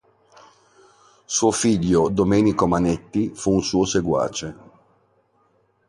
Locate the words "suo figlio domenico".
1.25-2.65